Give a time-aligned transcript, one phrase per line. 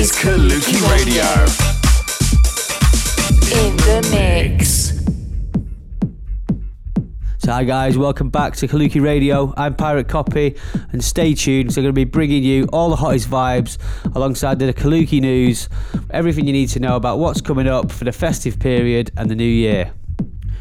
[0.00, 1.24] is Kaluki Radio.
[3.52, 4.94] in the mix.
[7.36, 9.52] So hi guys, welcome back to Kaluki Radio.
[9.58, 10.56] I'm Pirate Copy,
[10.92, 11.74] and stay tuned.
[11.74, 13.76] So I'm going to be bringing you all the hottest vibes
[14.14, 15.68] alongside the Kaluki news,
[16.08, 19.34] everything you need to know about what's coming up for the festive period and the
[19.34, 19.92] new year.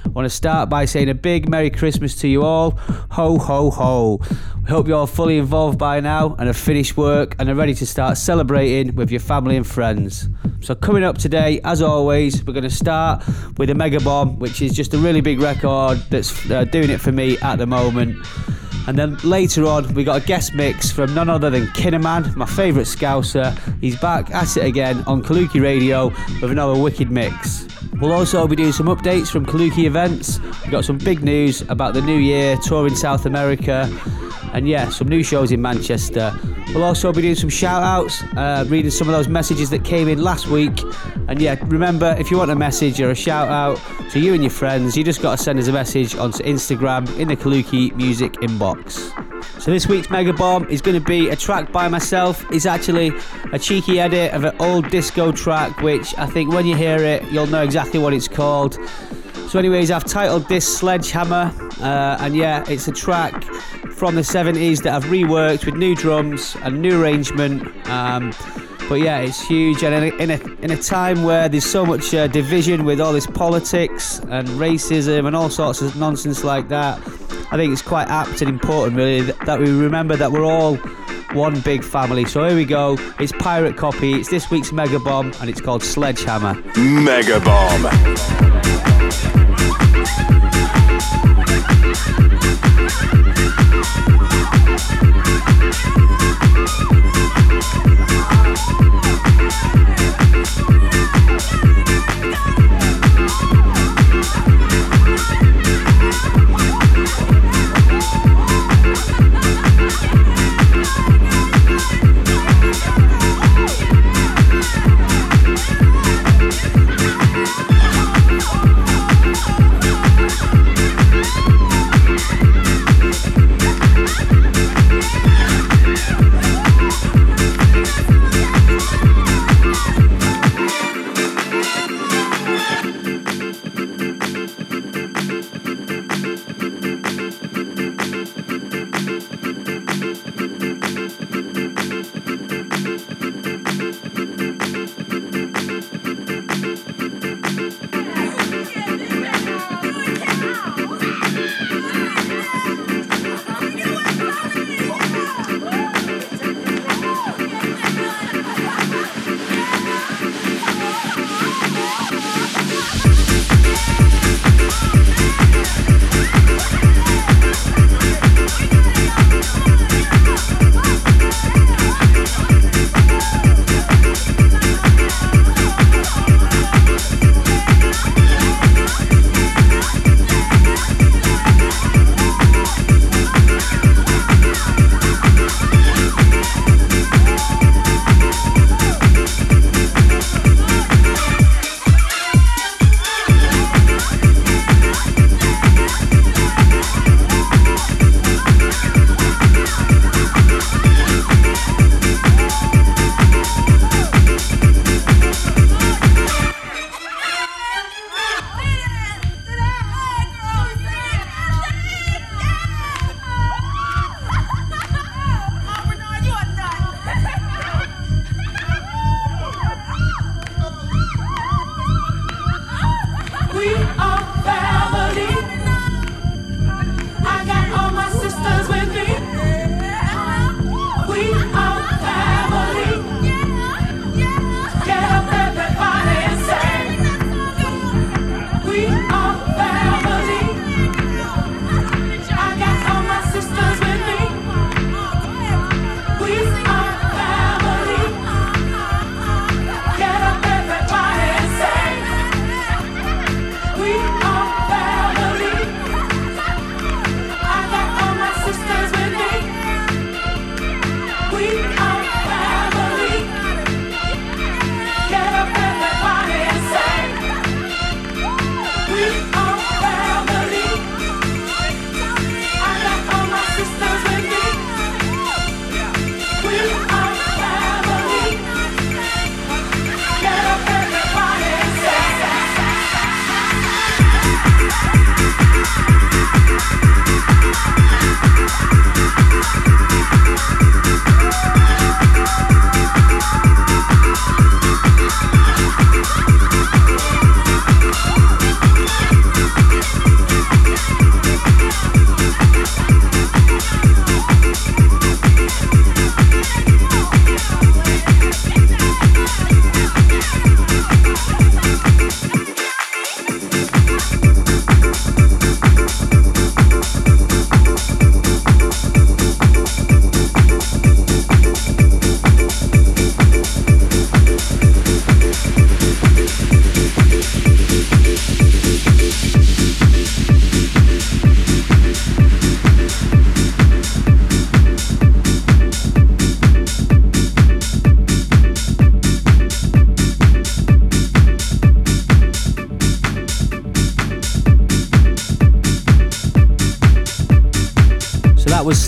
[0.06, 2.72] I want to start by saying a big Merry Christmas to you all.
[3.12, 4.20] Ho ho ho.
[4.70, 7.88] Hope you're all fully involved by now and have finished work and are ready to
[7.88, 10.30] start celebrating with your family and friends.
[10.62, 13.24] So coming up today, as always, we're going to start
[13.58, 17.02] with a Mega Bomb, which is just a really big record that's uh, doing it
[17.02, 18.16] for me at the moment.
[18.88, 22.46] And then later on, we got a guest mix from none other than Kinnerman, my
[22.46, 23.58] favourite Scouser.
[23.82, 26.08] He's back at it again on Kaluki Radio
[26.42, 27.68] with another wicked mix.
[28.02, 30.40] We'll also be doing some updates from Kaluki events.
[30.40, 33.90] We've got some big news about the new year, touring South America,
[34.54, 36.34] and yeah, some new shows in Manchester.
[36.74, 40.08] We'll also be doing some shout outs, uh, reading some of those messages that came
[40.08, 40.82] in last week.
[41.28, 44.44] And yeah, remember, if you want a message or a shout out to you and
[44.44, 47.94] your friends, you just got to send us a message onto Instagram in the Kaluki
[47.96, 48.69] Music inbox.
[49.60, 52.46] So this week's Mega Bomb is going to be a track by myself.
[52.52, 53.12] It's actually
[53.52, 57.24] a cheeky edit of an old disco track, which I think when you hear it,
[57.32, 58.78] you'll know exactly what it's called.
[59.50, 63.44] So, anyways, I've titled this Sledgehammer, uh, and yeah, it's a track
[63.94, 67.64] from the 70s that I've reworked with new drums and new arrangement.
[67.90, 68.32] Um,
[68.88, 71.86] but yeah, it's huge, and in a, in a, in a time where there's so
[71.86, 76.70] much uh, division with all this politics and racism and all sorts of nonsense like
[76.70, 77.00] that,
[77.52, 80.76] I think it's quite apt and important, really, that we remember that we're all
[81.34, 82.26] one big family.
[82.26, 82.96] So here we go.
[83.20, 86.62] It's Pirate Copy, it's this week's Mega Bomb, and it's called Sledgehammer.
[86.78, 87.88] Mega Bomb.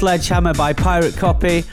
[0.01, 1.63] Sledgehammer by Pirate Copy.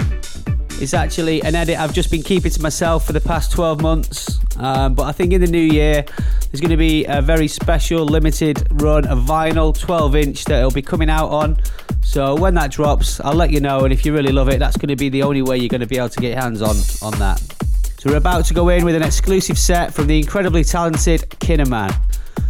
[0.83, 4.39] It's actually an edit I've just been keeping to myself for the past 12 months.
[4.59, 8.05] Um, but I think in the new year, there's going to be a very special
[8.05, 11.57] limited run of vinyl 12 inch that it'll be coming out on.
[12.03, 13.85] So when that drops, I'll let you know.
[13.85, 15.81] And if you really love it, that's going to be the only way you're going
[15.81, 17.41] to be able to get hands on on that.
[17.99, 21.99] So we're about to go in with an exclusive set from the incredibly talented Kinnerman.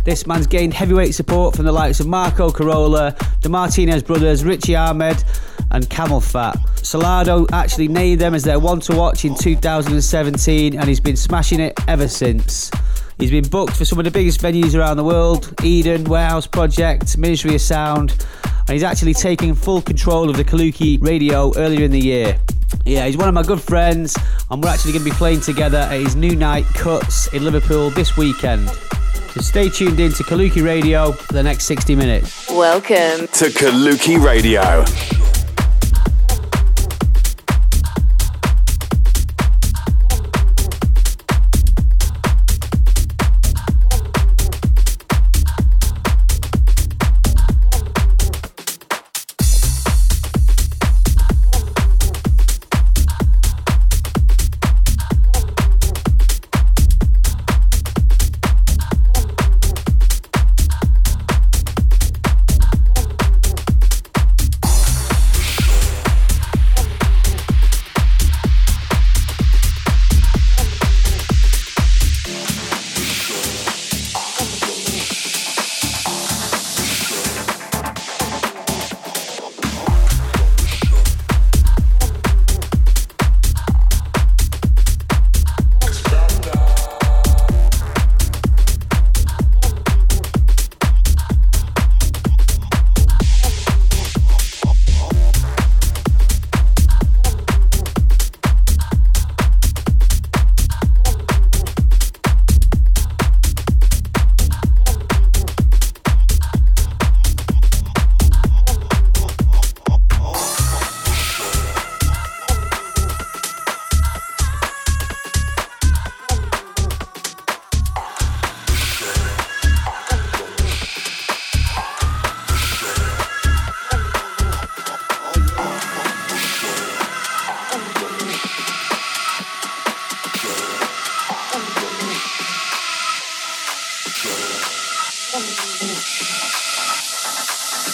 [0.09, 4.75] This man's gained heavyweight support from the likes of Marco Carola, the Martinez brothers, Richy
[4.75, 5.23] Ahmed,
[5.70, 6.56] and Camel Fat.
[6.76, 11.61] Solardo actually named them as their one to watch in 2017, and he's been smashing
[11.61, 12.70] it ever since.
[13.19, 17.19] He's been booked for some of the biggest venues around the world Eden, Warehouse Project,
[17.19, 18.12] Ministry of Sound,
[18.44, 22.38] and he's actually taken full control of the Kaluki radio earlier in the year.
[22.85, 24.17] Yeah, he's one of my good friends,
[24.50, 27.91] and we're actually going to be playing together at his new night Cuts in Liverpool
[27.91, 28.69] this weekend.
[28.69, 32.49] So stay tuned in to Kaluki Radio for the next 60 minutes.
[32.50, 34.85] Welcome To Kaluki Radio.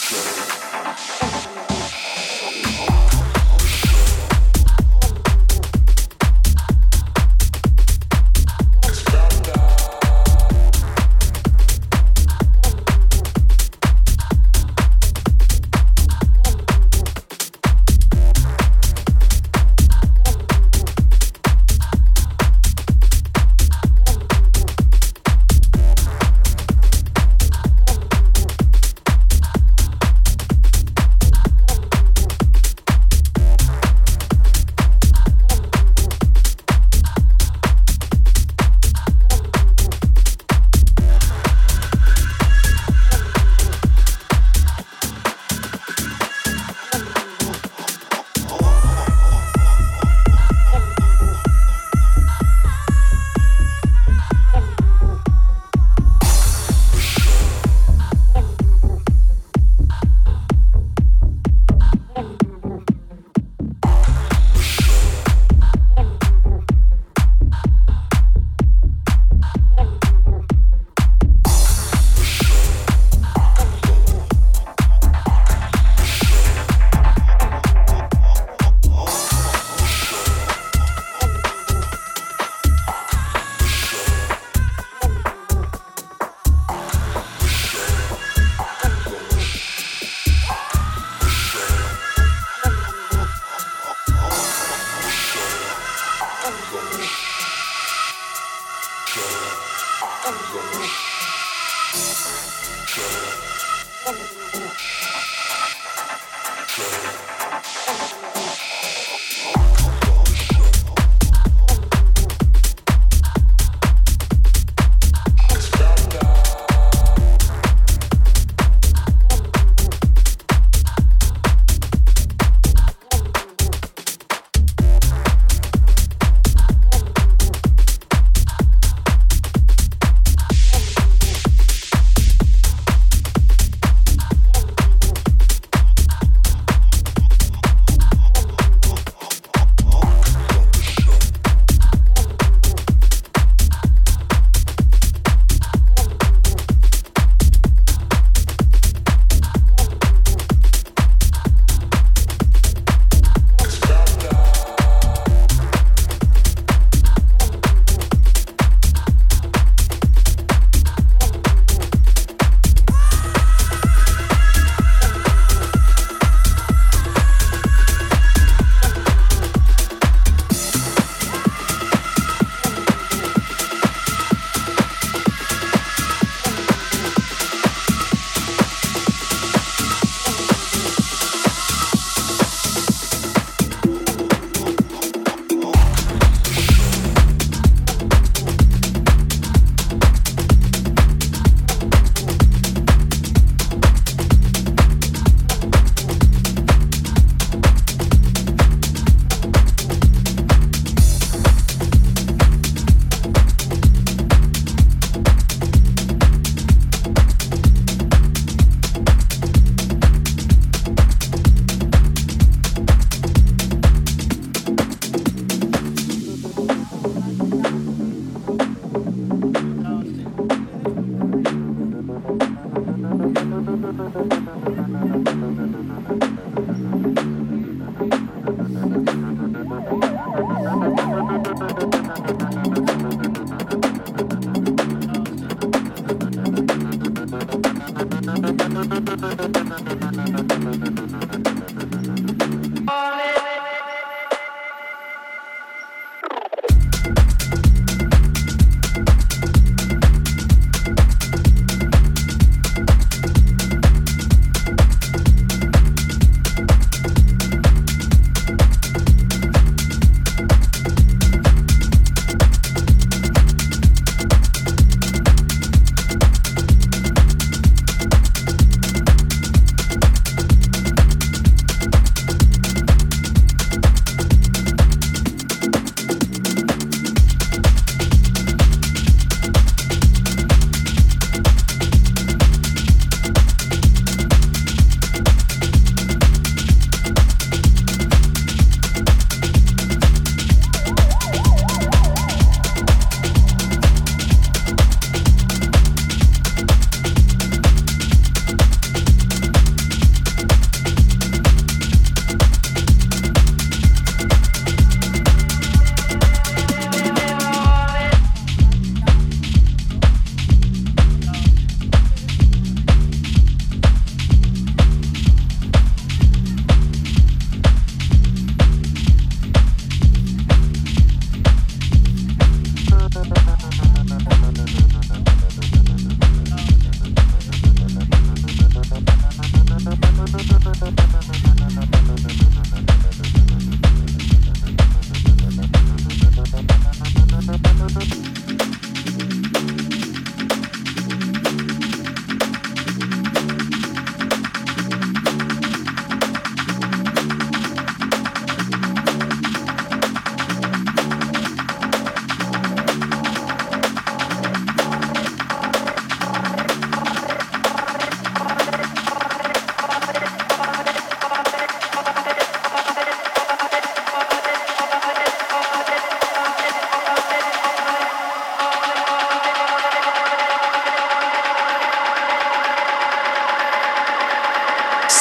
[0.04, 0.63] show.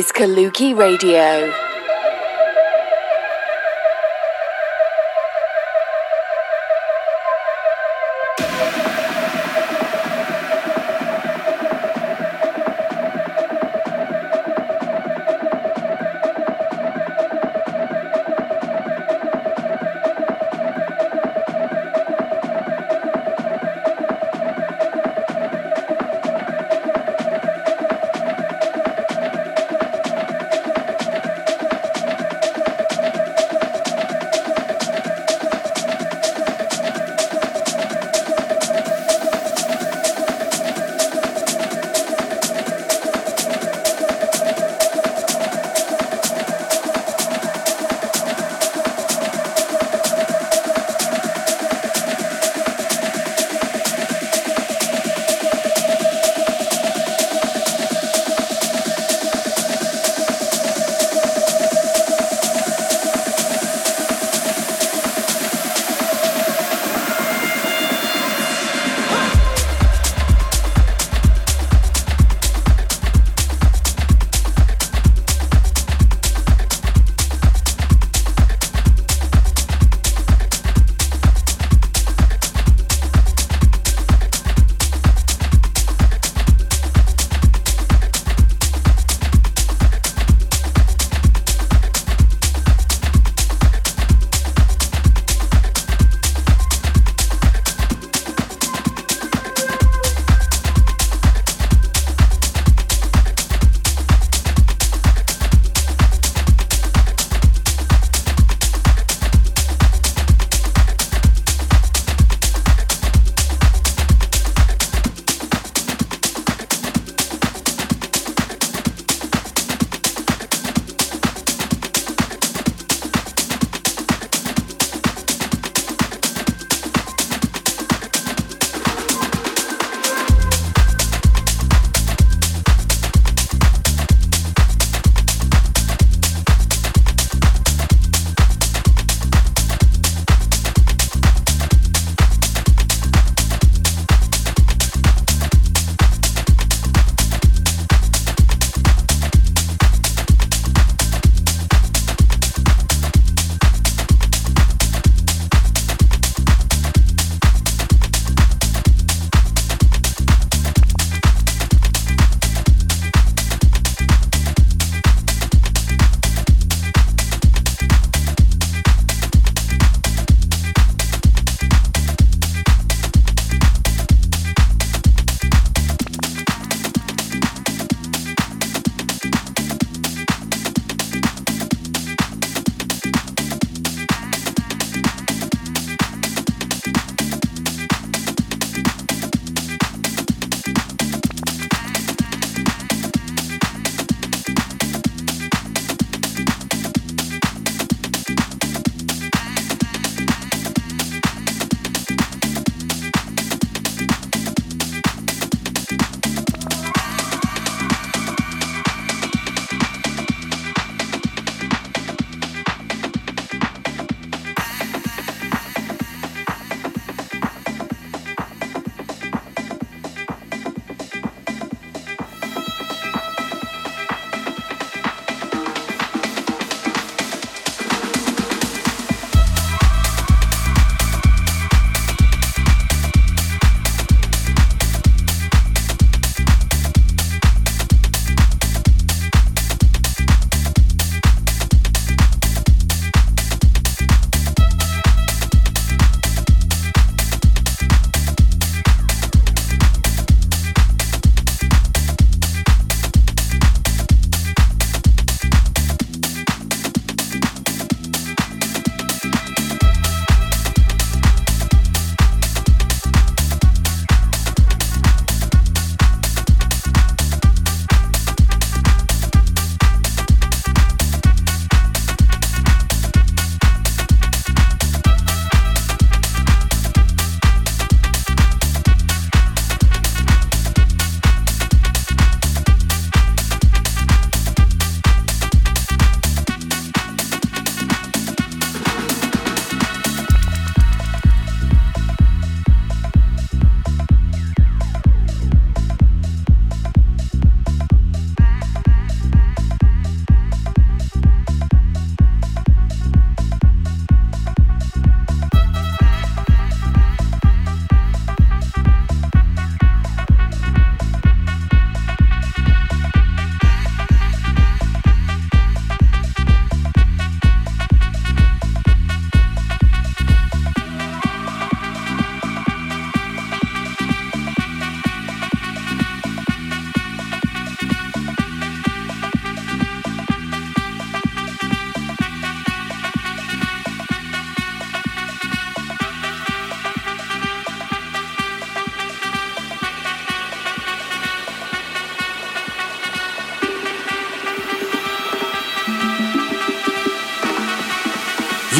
[0.00, 1.69] Is Kaluki Radio.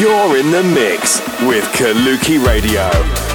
[0.01, 3.30] You're in the mix with Kaluki Radio.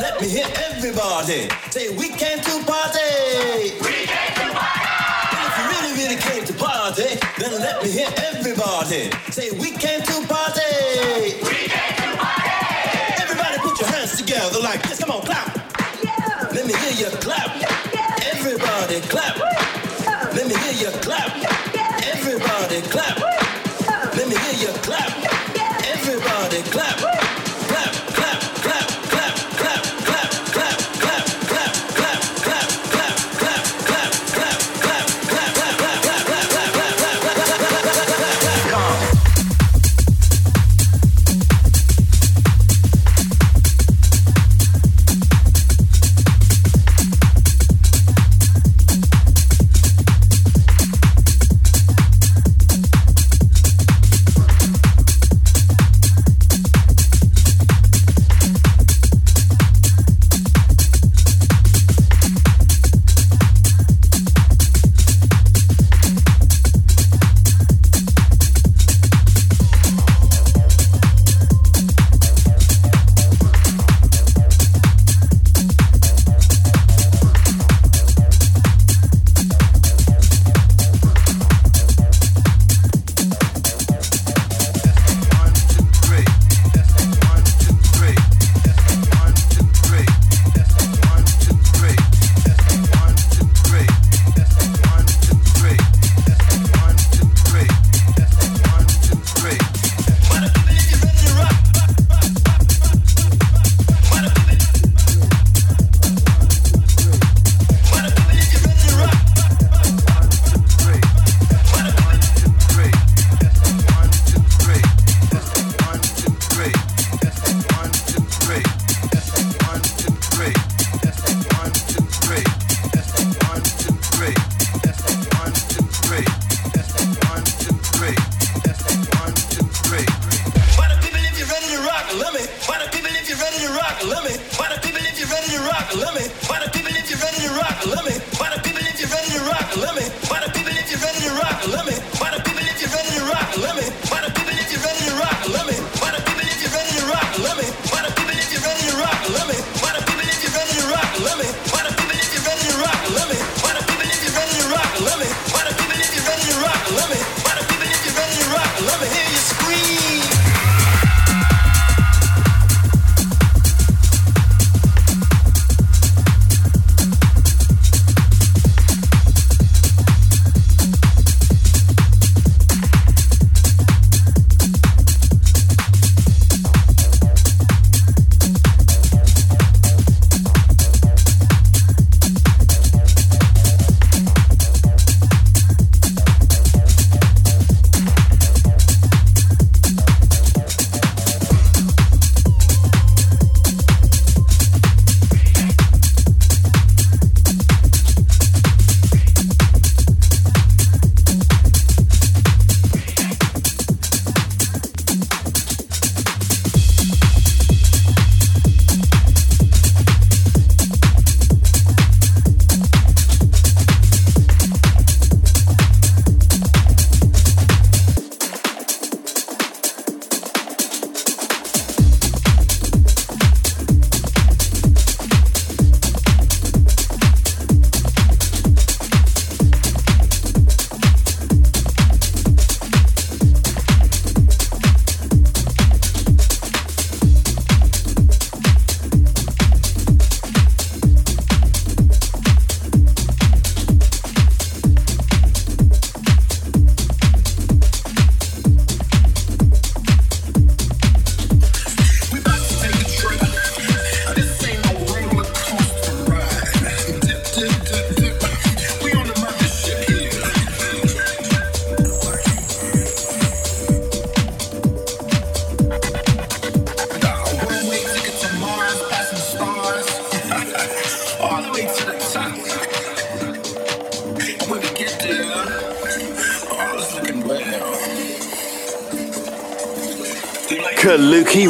[0.00, 3.74] let me hear everybody say we came to party.
[3.82, 4.86] We came to party.
[5.34, 9.70] And if you really, really came to party, then let me hear everybody say we
[9.72, 11.40] came to party.
[11.42, 13.22] We came to party.
[13.22, 14.98] Everybody put your hands together like this.
[15.00, 15.47] Come on, clap.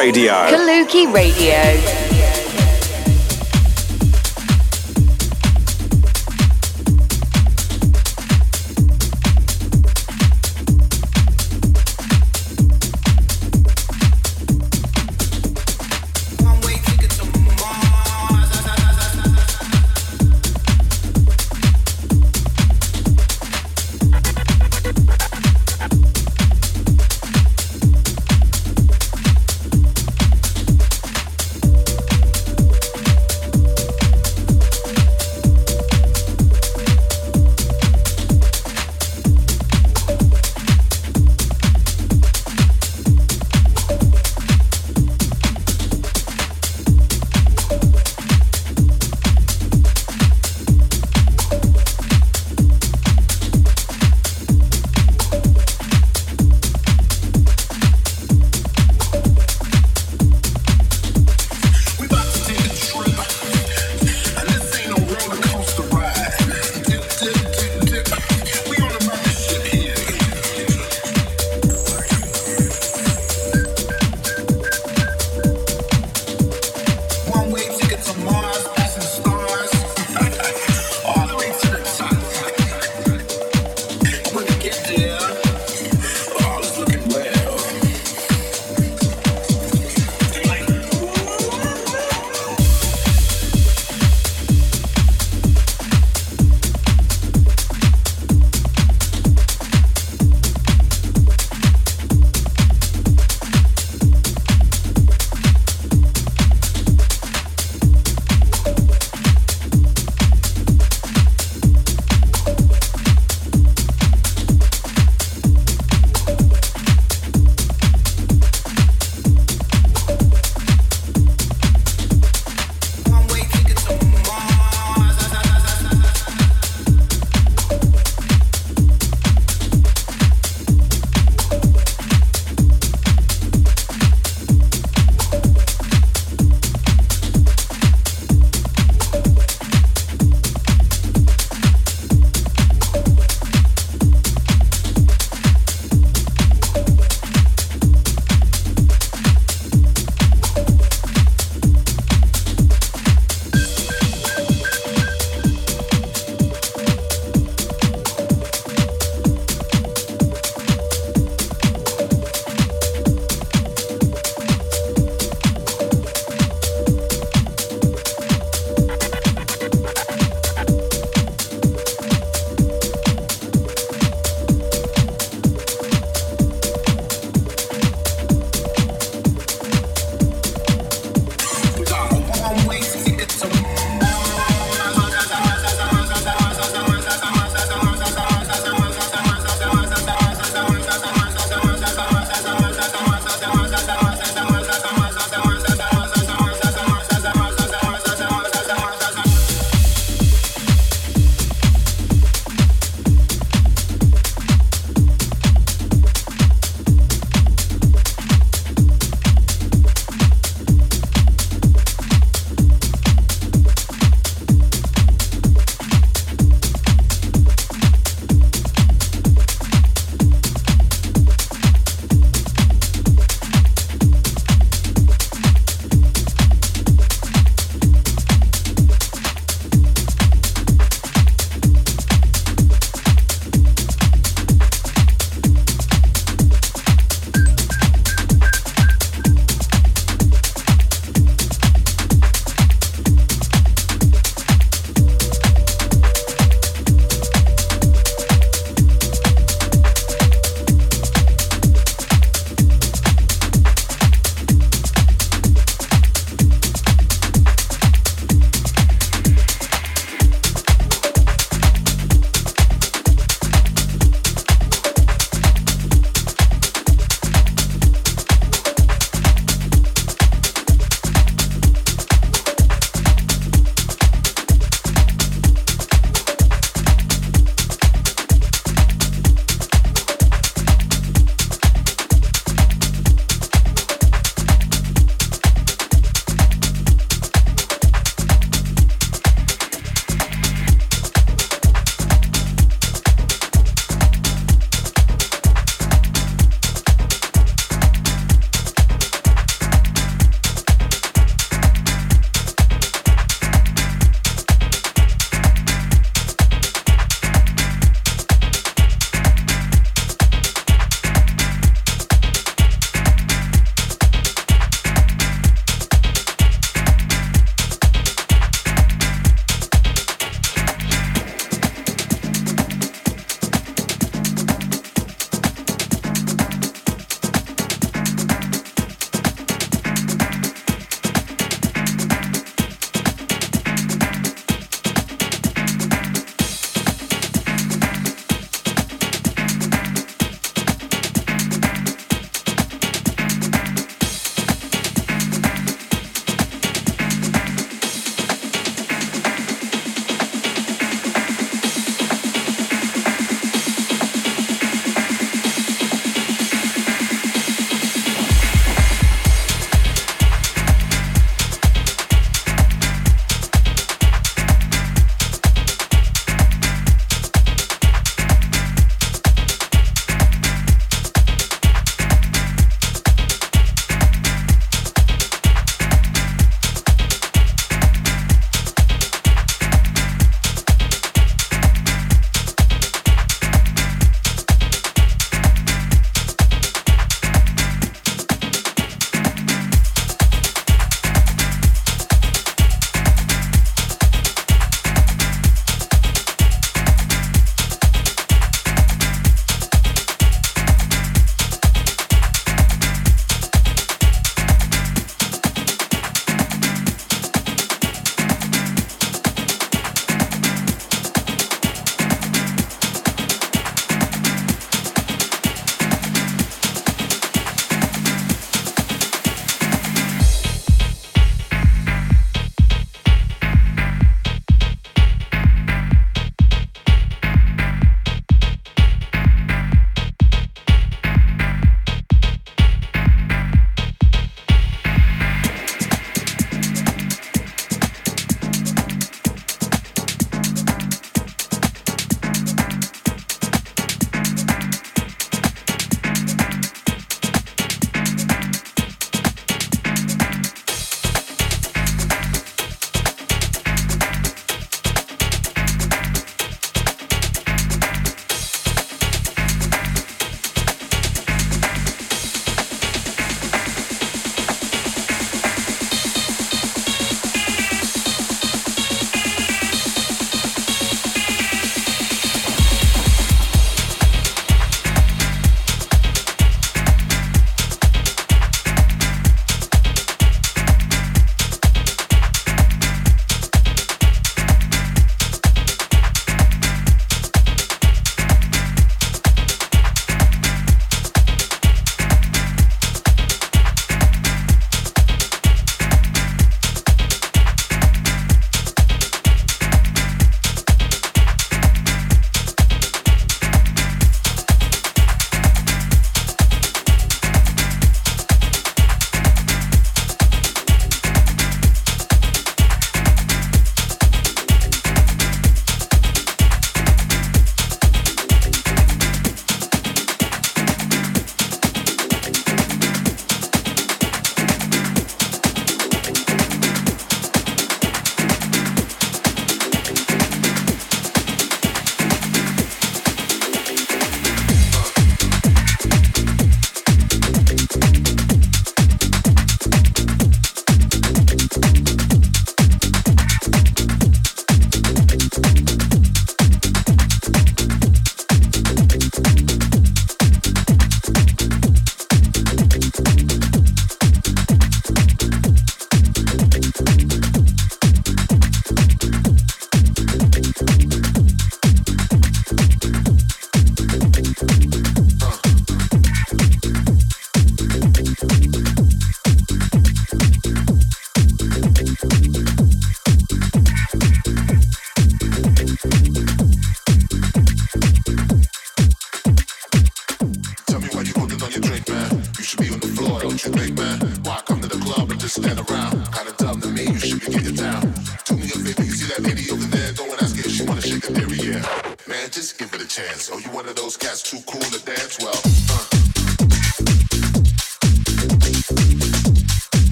[0.00, 0.32] Radio.
[0.48, 1.99] Kaluki Radio.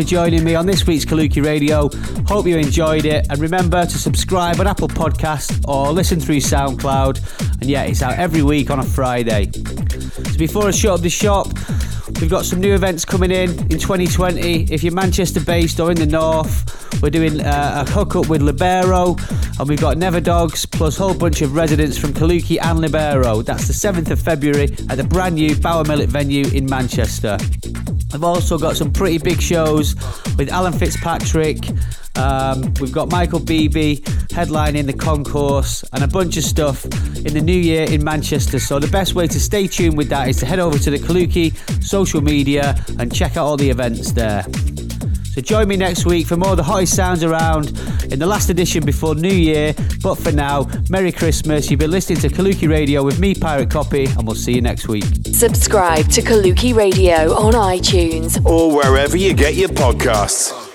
[0.00, 1.90] For joining me on this week's Kaluki Radio.
[2.26, 3.26] Hope you enjoyed it.
[3.28, 7.60] And remember to subscribe on Apple Podcast or listen through SoundCloud.
[7.60, 9.50] And yeah, it's out every week on a Friday.
[9.52, 11.48] So before I shut up the shop,
[12.18, 14.72] we've got some new events coming in in 2020.
[14.72, 19.16] If you're Manchester based or in the north, we're doing uh, a hookup with Libero.
[19.58, 23.42] And we've got Neverdogs plus a whole bunch of residents from Kaluki and Libero.
[23.42, 27.36] That's the 7th of February at the brand new Bower Millet venue in Manchester.
[28.12, 29.94] I've also got some pretty big shows
[30.36, 31.58] with Alan Fitzpatrick.
[32.16, 33.98] Um, we've got Michael Bibi
[34.28, 38.58] headlining the concourse and a bunch of stuff in the new year in Manchester.
[38.58, 40.98] So the best way to stay tuned with that is to head over to the
[40.98, 44.44] Kaluki social media and check out all the events there.
[45.30, 47.68] So join me next week for more of the hottest sounds around
[48.10, 49.74] in the last edition before New Year.
[50.02, 51.70] But for now, Merry Christmas.
[51.70, 54.88] You've been listening to Kaluki Radio with me, Pirate Copy, and we'll see you next
[54.88, 55.04] week.
[55.26, 60.69] Subscribe to Kaluki Radio on iTunes or wherever you get your podcasts.